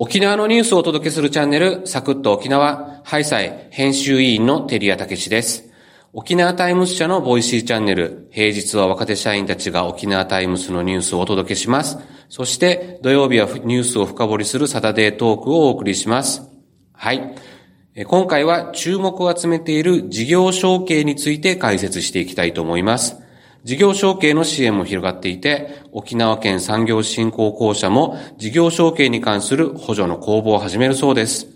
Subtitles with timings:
[0.00, 5.72] 沖縄のニュースをお届けするチャンネル、サクッと沖縄、ハイサイ編集委員のテリアタケシです。
[6.12, 11.98] 沖縄タイムス社の Voicy チャンネル、平日は若手社員たちが沖縄タイムスのニュースをお届けします。
[12.28, 16.42] そして土曜日はニュースを深掘りするサタデートークをお送りします。
[16.92, 17.34] はい。
[18.06, 23.16] 今回は注目を集めている事業承継について解説していきたいと思います。
[23.64, 31.48] 事業承継の支援も広がっていて、沖縄県産業振興公社も事業承継に関する補助の公募を始めるそうです。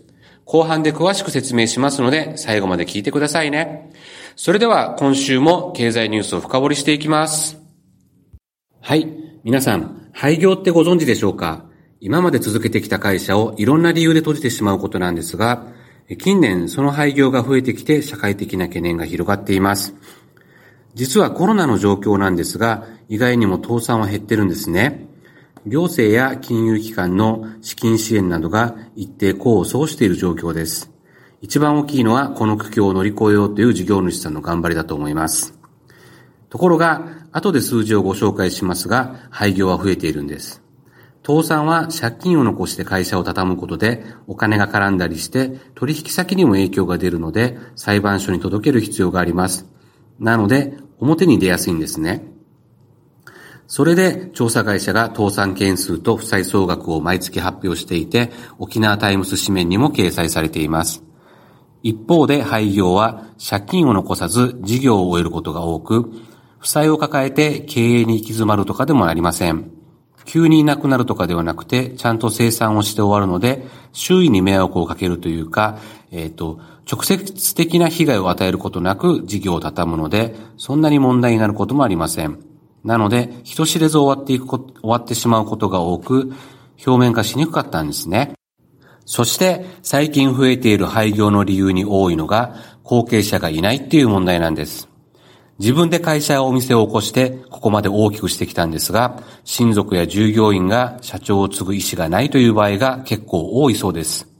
[0.44, 3.90] 後半で詳しく説明しますので、最後まで聞いてくださいね。
[4.34, 7.58] それでは今週も経済ニュースを深掘りしていきます。
[8.80, 9.06] はい。
[9.44, 11.64] 皆さん、廃業ってご存知でしょうか？
[12.00, 15.66] 今まで続けてきた会社をいろんな理由で閉じてしまうことなんですが、
[16.18, 19.94] 近年その廃業が増えてきて社会的な懸念が広がっています。
[20.94, 25.08] 実はコロナの状況なんですが、意外にも倒産は減ってるんですね。
[25.66, 30.90] 行政や金融機関の資金支援などが一定功を奏している状況です。
[31.40, 35.58] 一番大きいのはこの苦境を乗り越えようという事業主さんの頑張りだと思います。
[36.50, 40.62] ところが、後で数字をご紹介しますが、廃業は増えているんです。
[41.24, 49.66] 倒産は借金を残して会社を畳むことでお金が絡んだりして取引先にも影響が出るので裁判所に届ける必要があります。
[50.18, 52.24] なので、表に出やすいんですね。
[53.66, 61.02] それで、調査会社が倒産件数と負債総額を毎月発表していて、沖縄タイムス紙面にも掲載されています。
[61.82, 66.12] 一方で廃業は借金を残さず事業を終えることが多く、
[66.58, 69.70] 負債を抱えて経営に行き詰まるとかでもありません。
[70.24, 75.78] 急にいなくなるとかではなくて、ちゃんと生産をして終わるので、周囲に迷惑をかけるというか、
[76.12, 82.38] えっ、ー、と、直接的な被害を与えることなく事業を畳むので、そんなに問題になることもありません。
[82.84, 86.32] なので、人知れず終わっていくこ終わってしまうことが多く、
[86.84, 88.32] 表面化しにくかったんですね。
[89.04, 94.88] そして、最近増えている廃業の理由に多いのが、後継者がいないっていう問題なんです。
[95.58, 104.31] 自分で会社やお店を起こして、ここまで大きくしてきたんですが、親族や従業員が社長を継ぐ意思がないという場合が結構多いそうです。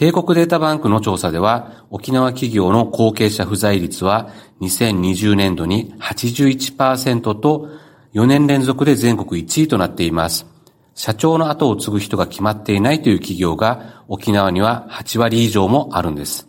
[0.00, 4.30] 帝国データバンクの調査では、沖縄企業の後継者不在率は
[4.62, 7.68] 2020年度に81%と
[8.14, 10.46] 4年連続で全国1位となっています。
[10.94, 16.48] 社長の後を継ぐ人が決まっていないという企業が沖縄には8割以上もあるんです。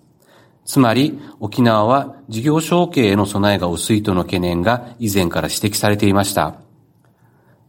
[0.63, 6.61] つまり、沖縄は事業承継への備えが薄いとの懸念が以前から指摘されていました。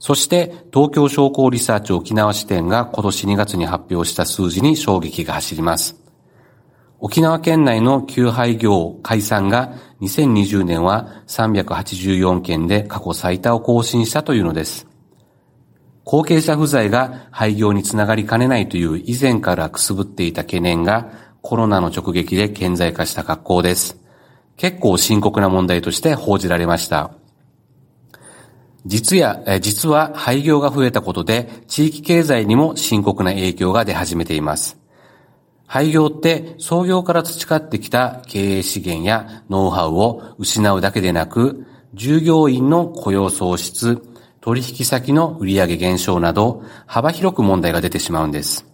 [0.03, 5.95] そして、東京商工リサーチ沖縄支店が今年2月に発表した数字に衝撃が走ります。
[6.99, 14.89] 沖縄県内の旧廃業解散が2020年は384件で過去最多を更新したというのです。
[16.03, 24.01] 後継者不在が廃業につながりかねないという以前からくすぶっていた懸念がコロナの直撃で顕在化した格好です。
[24.57, 27.22] 結構深刻な問題として報じられました。
[28.85, 34.79] 実や、実は廃業が増えたことで地域経済にも深刻な影響が出始めています。
[35.67, 44.03] 廃業って創業から培ってきた経営資源やノウハウを失うだけでなく、従業員の雇用創出、
[44.41, 48.67] 取引先の売上減少など幅広く問題が出てしまうんです。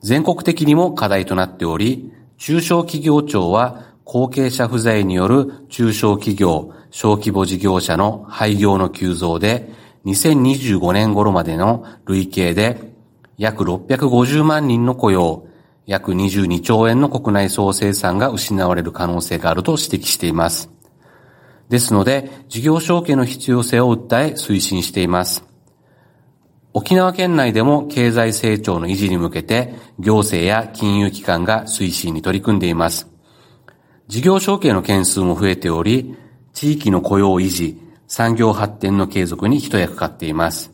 [0.00, 9.68] 全国的にも課題となっており、中小企業庁は後継者不在による中小企業、小規模事業者の廃業の急増で、
[10.06, 12.94] 2025年頃までの累計で
[13.36, 15.46] 約650万人の雇用、
[15.84, 20.70] 約22兆円の国内総生産が失われる可能性があると指摘しています。
[21.68, 25.44] ですので、事業承継の必要性を訴え推進しています。
[26.72, 33.17] 沖縄県内でも経済成長の維持に向けて行政や金融機関が推進に取り組んでいます。
[34.08, 36.16] 事業承継の件数も増えており、
[36.54, 40.72] 地域の雇用維持、産業発展の継続に一役買っています。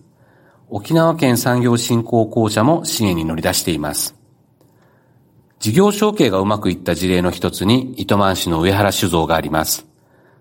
[0.69, 4.15] 沖縄県産業振興公社も支援に乗り出しています。
[5.59, 9.85] 事業承継がうまくいった事例の一つに、糸満市の上原酒造があります。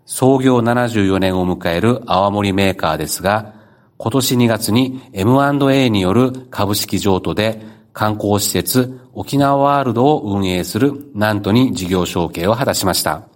[0.06, 3.56] 創業74年を迎える泡盛メーカーですが、
[3.98, 13.28] 今年2月に M&A による株式譲渡で観光施設沖縄ワールドを運営する南都に事業承継を果たしました。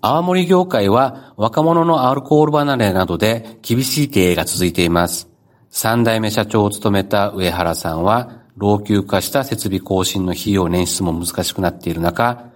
[0.00, 5.30] 青森業界は若者のアルコール離れなどで厳しい経営が続いています。
[5.70, 12.52] 三代目社長を務めた上原さんは、老朽化した設備更新の費用捻出も難しくなっている中、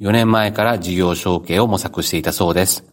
[0.00, 2.89] 4年前から事業承継を模索していたそうです。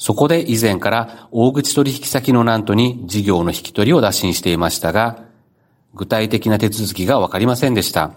[0.00, 5.24] そこで以前から大口取引先の南都に事業の引き取りを打診していましたが、
[5.92, 8.12] 具体的な手続きがわかりませんでした。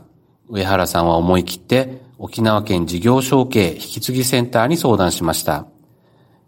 [0.47, 5.67] 上原さんは思い切って沖縄県事業承継引き継ぎセンターに相談しました。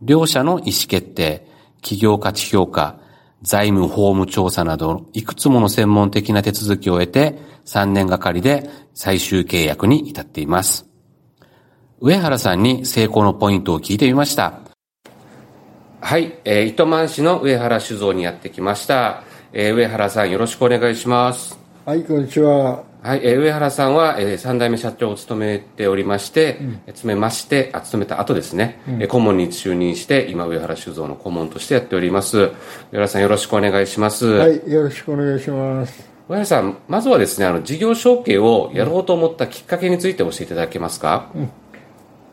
[0.01, 1.45] 両社の意思決定、
[1.81, 2.97] 企業価値評価、
[3.41, 10.85] 財務法務調査などいくつもの専門的な手続きを得て3年がかりで最終契約に至っています。
[11.99, 14.64] 上原さんに成功のポイントを聞いてみました。
[16.05, 19.23] はい、えー、糸満市の上原酒造にやってきました。
[19.53, 21.57] えー、上原さんよろしくお願いします。
[21.83, 22.83] はい、こんにちは。
[23.01, 32.37] はい、えー、上原さんは、えー、3代目社長を務めておりまして、うん、務めまして、あ、務めた後ですね、うん、えー、顧問に就任して、今、上原酒造の顧問としてやっております。
[32.37, 32.51] 上
[32.91, 34.27] 原さんよろしくお願いします。
[34.27, 36.07] はい、よろしくお願いします。
[36.29, 41.49] 上原さん、まずはですね、あの、事業承継をやろうと思ったきっかけについて教えていただけますか、うん、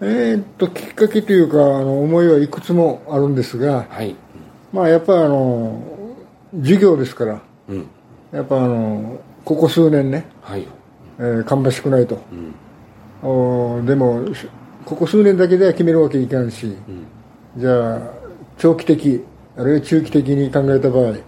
[0.03, 4.17] えー、っと、きっかけというか、あの、思いはいくつもあるんですが、はい。
[4.73, 5.81] まあ、やっぱあの、
[6.55, 7.87] 事業ですから、うん。
[8.33, 10.67] やっぱあの、ここ数年ね、はい。
[11.19, 12.21] えー、芳しくないと、
[13.23, 14.25] うん、おでも
[14.85, 17.07] ここ数年だけでは決めるわけいかんし、うん、
[17.57, 18.01] じゃあ
[18.59, 19.25] 長期的
[19.57, 21.21] あるいは中期的に考えた場合、うん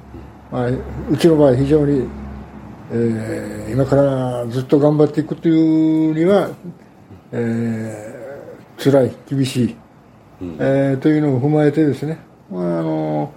[0.50, 0.69] まあ、
[1.11, 2.09] うちの場合非常に、
[2.91, 6.50] えー、今からずっと頑張っていくというには、
[7.32, 8.24] えー、
[8.90, 9.76] 辛い厳しい、
[10.42, 12.19] うん、えー、というのを踏まえてですね、
[12.50, 13.32] まああの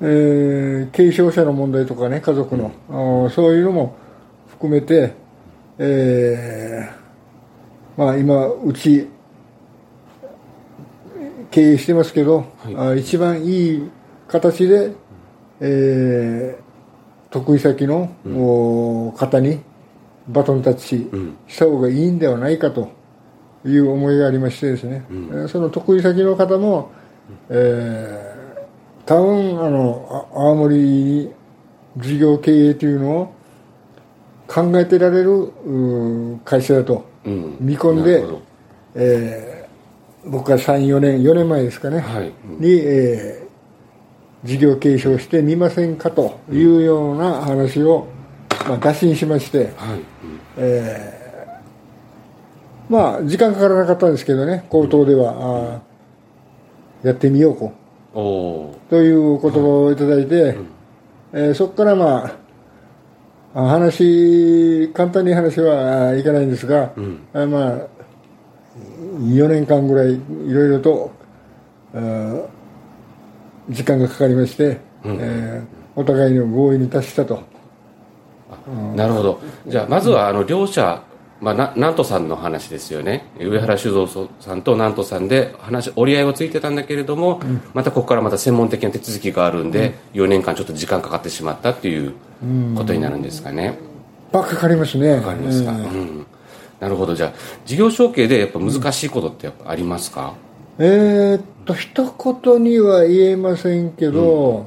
[0.00, 2.72] えー、継承者の問題とかね家族の、
[3.24, 3.96] うん、そういうのも
[4.48, 5.14] 含めて
[5.78, 9.08] えー、まあ今うち
[11.52, 13.90] 経営してますけど、はい、あ一番いい
[14.26, 14.92] 形で、
[15.60, 19.60] えー、得意先の、うん、方に
[20.28, 21.08] バトンタッチ
[21.46, 22.90] した方がいいんではないかと
[23.64, 26.90] いう思いがありましてですね、うん、その得意先の方も、
[27.48, 31.30] えー、多分あの青森
[31.96, 33.34] 事業経営というのを
[34.46, 35.52] 考えてられる
[36.44, 38.42] 会社だと見込んで、うん、
[38.94, 42.32] えー、僕が34年4年前ですかね、はい。
[42.48, 48.08] うん、に、えー、事業継承してみませんかというような話を、
[48.66, 49.68] まあ、打診しまして、はい。
[49.68, 50.04] うん、
[50.56, 51.17] えー、
[52.88, 55.82] まあ時間かからなかったんですけどね口頭では、
[57.02, 57.56] やってみよう
[58.90, 60.56] という言葉をいただいて、
[61.32, 62.38] えー、そこからま
[63.54, 67.78] あ話簡単に話はいかないんですが、うん、まあ
[69.20, 70.20] 4年間ぐらいい
[70.52, 71.12] ろいろと
[73.68, 77.42] 時間がかかりまして、うん、えー、お互いの合意に達したと、
[78.94, 79.40] なるほど。
[79.66, 81.02] じゃあまずはあの両者、
[81.40, 92.14] まあ、な南砺さんの話ですよね上原酒造さんと南砺さんで話折り合いはついてたんだけれども、うん、またここからまた専門的な手続きがあるんで、うん、4年間ちょっと時間かかってしまったっていう
[92.76, 93.78] ことになるんですかね。
[94.32, 95.20] ばかかりますね。
[95.20, 95.70] かかりますか？
[95.70, 96.26] うん。
[96.80, 97.14] なるほど。
[97.14, 97.32] じゃあ、
[97.64, 100.34] 事業承継でやっぱ難しいことってやっぱありますか、
[100.78, 104.64] うん、えー、っと、一言には言えませんけど、うん、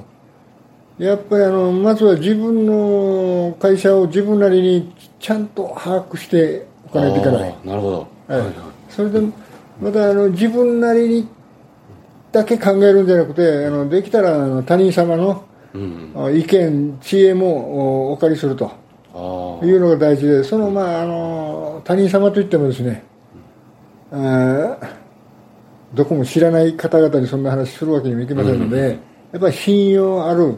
[1.06, 7.56] やっぱりあの、まずは自分の会社を自分なりにちゃんと把握しておかないといけない。
[7.64, 8.08] なるほど。
[8.28, 8.44] はい、
[8.90, 9.20] それで、
[9.82, 11.28] またあの、自分なりに
[12.32, 18.72] だけ考えるんじゃなくて、あのできたらあの他人様のうん、意見、知恵もお借りすると。
[19.64, 23.04] いうのが大事で、その、まあ、あの他人様といってもですね、
[24.12, 24.78] あ
[25.94, 29.00] どこも知らない方々にそんな話するわけにもいきませんので、うん、
[29.32, 30.58] やっぱり信用ある、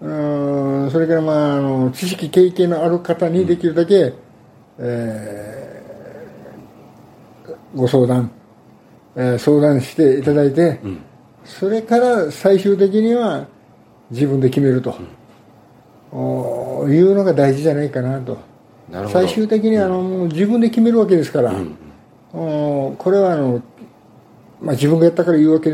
[0.00, 4.14] うん、それから、まあ、あの知識、経験のある方にできるだけ、うん、
[4.78, 8.30] えー、ご相談、
[9.16, 11.00] えー、相談していただいて、うん、
[11.44, 13.46] それから最終的には
[14.10, 14.96] 自分で決めると、
[16.12, 18.38] うん、いうのが大事じゃないかなと。
[19.12, 23.62] 最終的にあの、うん、自分で決めるわけですから、うん、これはあの、
[24.60, 25.70] まあ、自分がやったから言うわけ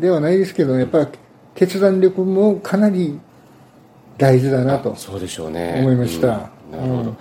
[0.00, 1.08] ではないですけどやっぱり
[1.54, 3.18] 決断力もかなり
[4.18, 5.76] 大事だなとそうでしょうね。
[5.78, 7.16] 思いました、なるほど、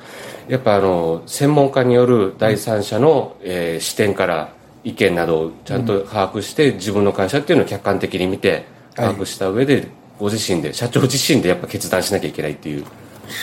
[0.48, 4.50] やっぱあの専門家による第三者の、えー、視点から
[4.84, 9.88] 意見などをちゃんと把握して、自分の会社っていうのを客観的に見て把握した上で、はい
[10.20, 12.86] ご自身で社長自身でやっぱ決断しなきゃいけないっていう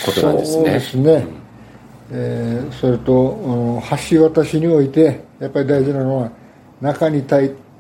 [0.07, 0.57] ことなんですね。
[0.57, 1.13] そうですね。
[1.13, 1.25] うん、
[2.13, 6.31] えー、それと橋渡しにおいてやっぱり大事なのは
[6.81, 7.23] 中に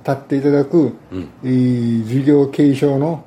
[0.06, 3.24] 立っていただく、うん、事業継承の、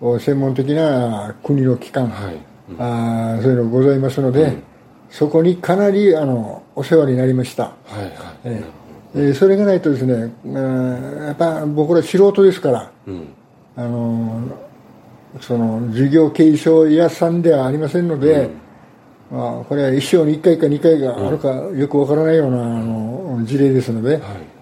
[0.00, 2.38] うん、専門的な国の機関、はい。
[2.70, 4.62] うん、あそういうのがございますので、うん、
[5.10, 7.64] そこにかなりあのお世話になりました。
[7.64, 8.10] はいはい。
[8.44, 8.80] えー
[9.12, 12.92] えー、それがないとですね、やっぱ僕ら素人ですから、
[13.76, 14.40] あの
[15.40, 18.50] その事業継承屋さんではありませんので、
[19.30, 24.20] まあ、これは一生に1回か2回があるかよくわからないようなあの事例ですので、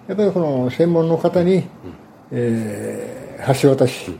[0.09, 1.63] やっぱりこの専門の方に、
[2.31, 3.19] えー
[3.61, 4.11] 橋渡し、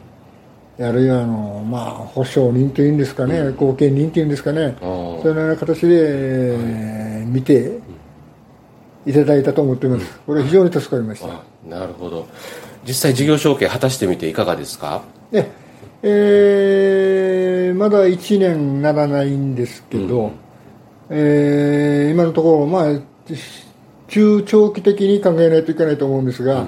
[0.80, 5.22] あるいはあの、まあ、保証人というんですかね、後見人というんですかね、ー。
[5.22, 7.78] そのような形で、えー見て
[9.06, 10.20] いただいたと思っています。
[10.26, 11.28] これは非常に助かりました。
[11.28, 12.28] あなるほど。
[12.88, 15.02] 実際事業承継果たしてみていかがですか？
[15.32, 15.50] で、
[16.04, 20.32] えーまだ1年ならないんですけど、
[21.10, 23.00] えー今のところ、まあ、
[24.10, 26.66] 中長期的に考えないといけないと思うんですが、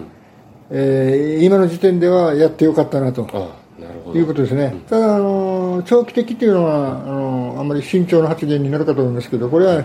[0.70, 4.20] えー今の時点ではやってよかったなとあなるほど。
[4.20, 9.84] いうことですね、ただあの、長期的というのはあのあんまり慎重な発言になるかと思いますけど、これは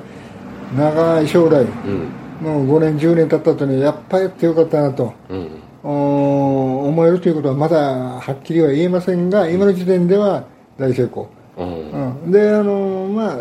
[0.77, 2.09] 長い将来、うん。
[2.41, 5.15] もう5年、10年経った後に、やっぱりやってよかったなと。
[5.31, 5.49] うん。
[5.83, 7.77] お思えるということはまだ
[8.19, 10.45] はっきりは言えませんが、今の時点では
[10.79, 11.91] 大成功、うん。
[12.25, 13.39] うん、であの、まあ、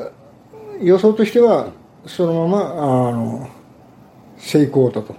[0.82, 1.70] 予想としては
[2.06, 3.50] そのままあの
[4.46, 5.16] 成功だと。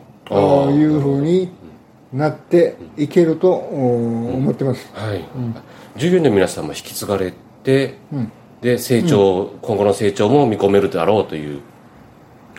[0.73, 1.49] いうふうに
[2.13, 5.25] なっていけるとお思ってます、はい、
[5.97, 8.33] 従業員の皆さんも引き継がれて、うん。
[8.61, 11.61] で成長、今後の成長も見込めるだろうという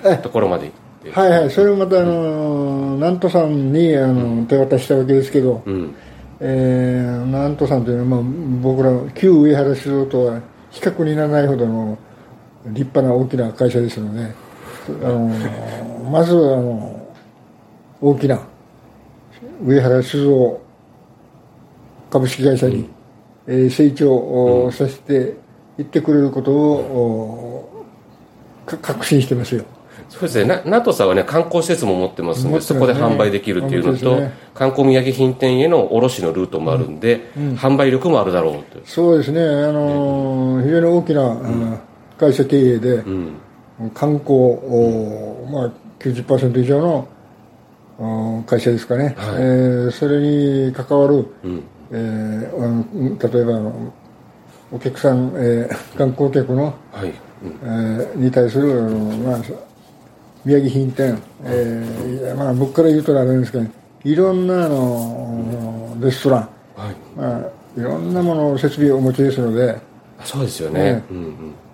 [0.04, 0.72] えところまで
[1.12, 5.96] はいはい、それをまたあの南砺さんにあの手渡したわけですけど、うん。
[6.40, 11.98] えー、南砺さんというのは、まあ、僕ら旧上原酒造とは比較にならないほどの
[12.66, 14.47] 立派な大きな会社ですので
[15.04, 17.08] あのまずあの
[18.02, 18.40] 大きな
[19.64, 20.62] 上原酒造
[22.10, 22.90] 株式会社に、
[23.48, 25.38] えー成長をさせて
[25.78, 27.86] いってくれることを、
[28.66, 29.64] 確信してますよ。
[30.10, 30.46] そうですね。
[30.46, 32.62] な NATO さんはね観光施設も持ってますので、ね。
[32.62, 34.34] そこで販売できるっていうのと、ね。
[34.54, 41.82] 観光土産品店への卸のルートもあるんで、販売力もあるだろうとそうですね、あの非常に大きな、あ
[42.18, 43.34] 会社経営で、うん
[43.94, 47.08] 観光、おまあ、90%以上の
[48.00, 49.36] お会社ですかね、はい。
[49.38, 50.20] えーそれ
[50.68, 51.64] に関わる、うん。
[51.92, 53.72] えー例えば
[54.72, 57.52] お客さん、えー観光客の、はい、うん。
[57.64, 59.42] えーに対する、まあ、
[60.44, 63.66] 宮城品店、えーまあ、僕から言うとあれですけど、
[64.04, 69.80] いろんなあのレストラン、はい、まあ、いろんなもの設備をお持ちですので、
[70.20, 71.24] あそうですよね、ねうんうん。
[71.26, 71.67] えー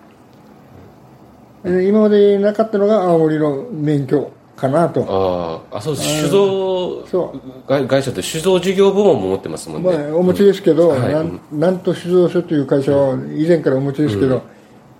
[1.66, 5.06] 今までなかったのが青森の免許かなと。
[5.72, 7.68] あーあそうです酒造そう。
[7.68, 11.14] 会会社って酒造事業部門も持ってますもんね、まあ、お持ちですけど、はい。
[11.14, 14.42] なんなんと酒造所という会社は以前からお持ちですけど、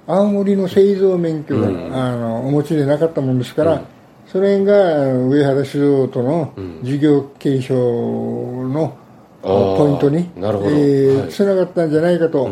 [0.08, 3.82] 青森の製造免許が、あのお持ちでなかったもんですから、
[4.28, 8.98] それが上原酒造との事業継承の
[9.42, 10.72] ポイントになるほど。
[10.72, 12.50] はいえーつながったんじゃないかと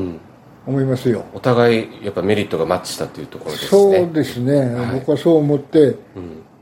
[0.66, 1.26] 思いますよ。
[1.34, 5.96] お互いやっぱメリットがマッチしたというところですそねうですね、僕はそう思って、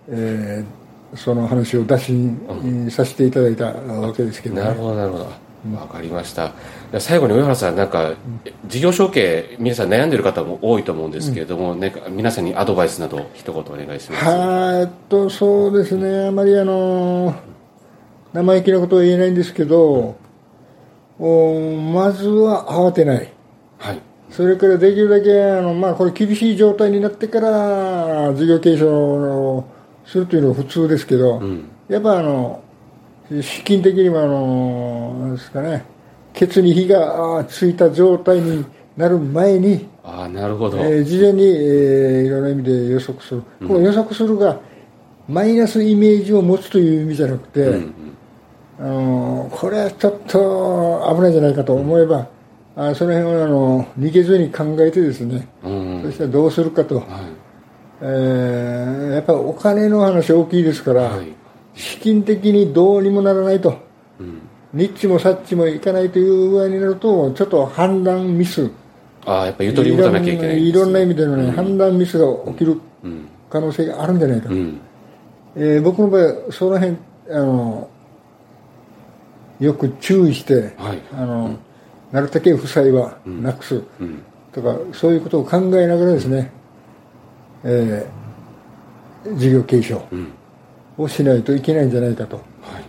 [0.10, 0.79] えー
[1.15, 4.62] その話を出しに、させていただいたわけですけどね。
[4.62, 5.25] なるほどなるほど。
[5.75, 6.53] わかりました。
[7.00, 8.13] 最後に上原さんなんか
[8.68, 14.25] 事業承継皆さん悩んでる方も多いと思うんですけれども、ね、皆さんにアドバイスなど一言お願いします。
[14.25, 17.36] えっと、そうですね、あまりあの、
[18.32, 20.15] 生意気なことは言えないんですけど、
[21.20, 23.34] おまずは慌てない。
[23.79, 24.01] はい。
[24.29, 29.65] それからできるだけ、あの、まあ、これ厳しい状態になってから、事業継承を
[30.05, 31.41] するというのが普通ですけど、
[31.88, 32.62] やっぱあの、
[33.41, 35.83] 資金的にもあの、なんですかね、
[36.33, 38.63] ケツに火がついた状態に
[38.98, 44.59] なる前に、ああなるほど、えー事前に、えーいろんな意味で予測する、この予測するが
[45.27, 47.65] マイナスイメージを持つという意味じゃなくて、
[48.79, 52.27] あのーこれはちょっと危ないんじゃないかと思えば、
[52.81, 56.01] あその辺はあの逃げずに考えてですね、うん。
[56.05, 57.05] そしたらどうするかと、はい。
[58.01, 61.27] えーやっぱりお金の話大きいですから、はい。
[61.75, 63.77] 資金的にどうにもならないと、
[64.19, 64.41] うん。
[64.74, 68.71] ニッチもサッチもいかないという具合になると、ちょっと判断ミス、
[69.25, 73.27] ああやっぱゆとり持たなきゃいけないいろんな意味での、ね判断ミスが起きるうん。
[73.50, 74.79] 可能性があるんじゃないかと、うん。
[75.57, 76.95] えー僕の場合はその辺
[77.29, 77.89] あの
[79.59, 81.01] よく注意して、はい。
[81.12, 81.57] あの
[82.12, 83.84] なるだけ負債はなくす。
[84.00, 84.24] うん。
[84.51, 86.51] とか、そういうことを考えながらですね、
[87.63, 88.20] えー
[89.38, 90.28] 事業継承うん。
[90.98, 92.84] をしないといけないんじゃないかと、はい。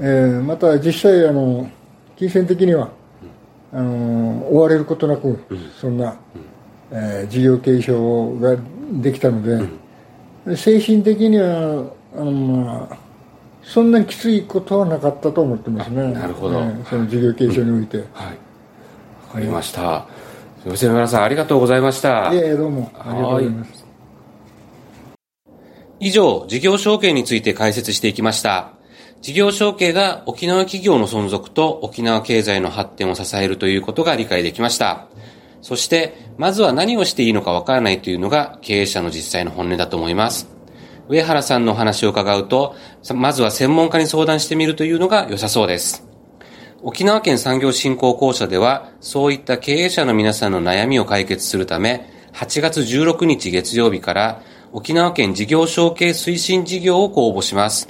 [0.00, 1.68] えーまた実際あの
[2.16, 2.90] 金銭的には
[3.72, 5.38] あの追われることなく、
[5.80, 6.16] そんな、
[6.90, 8.56] えー事業継承が
[9.00, 11.84] できたので、精神的には
[12.16, 12.96] あの、まあ、
[13.70, 20.08] そんなにきついことはなかったと思ってますねなるほどえーその事業継承において、はい、わかりました。
[20.68, 22.34] 吉村さん、ありがとうございました。
[22.34, 22.90] いえ、どうも。
[22.98, 23.86] ありがとうございます。
[26.00, 28.72] 以上、事業承継について解説していきました。
[29.22, 35.06] 事業承継が沖縄企業の存続と沖縄経済の発展を支えるということが理解できました。
[35.62, 40.59] そして、まずは何をしていいのかわからないというのが経営者の実際の本音だと思います。
[41.10, 42.76] 上原さんのお話を伺うと、
[43.16, 46.06] まずは専門家に相談してみるというのが良さそうです。
[46.82, 57.88] 沖縄県産業振興公社では、そういった経営者の皆さんの悩みを解決するため、8月16日月曜日から、沖縄県事業承継推進事業を公募します。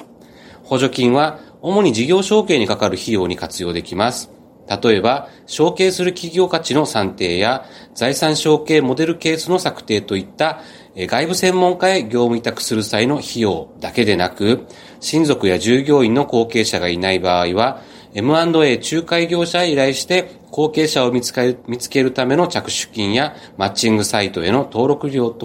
[0.65, 4.31] 補助金は、主に事業承継にかかる費用に活用できます。
[4.71, 10.61] 例えば、承継する企業価値の算定や、財産承継モデルケースの策定といった、
[10.97, 14.67] 外部専門家へ業務委託する際の費用だけでなく、
[15.01, 17.83] 親族や従業員の後継者がいない場合は、
[18.15, 25.37] M&A 仲介業者へ依頼して後継者を見つける見つけるための着手金やマッチングサイトへの登録料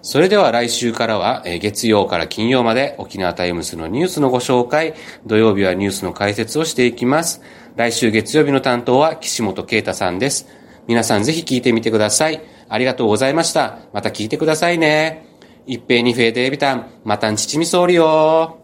[0.01, 4.95] それでは来週からは、え月曜から金曜まで沖縄タイムスのニュースのご紹介、
[5.25, 7.41] 土曜日はニュースの解説をしていきます。
[7.77, 10.47] 来週月曜日の担当は岸本啓太さんです。
[10.87, 12.41] 皆さんぜひ聞いてみてください。
[12.67, 13.79] ありがとうございました。
[13.93, 15.25] また聞いてくださいね。
[15.65, 18.62] 一平二平デービタン、またんちちみそうりよ